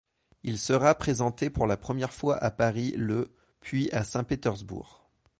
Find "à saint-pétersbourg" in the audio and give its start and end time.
3.91-5.07